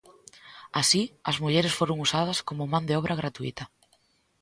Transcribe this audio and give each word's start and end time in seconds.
Así, 0.81 1.01
as 1.29 1.37
mulleres 1.43 1.77
foron 1.79 1.97
usadas 2.05 2.39
como 2.47 2.69
man 2.73 2.83
de 2.87 2.97
obra 3.01 3.19
gratuíta. 3.21 3.63